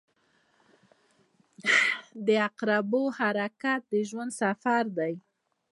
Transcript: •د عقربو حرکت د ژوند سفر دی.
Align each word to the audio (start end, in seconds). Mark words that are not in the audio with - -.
•د 2.25 2.27
عقربو 2.47 3.03
حرکت 3.19 3.81
د 3.91 3.93
ژوند 4.09 4.31
سفر 4.41 4.83
دی. 4.97 5.13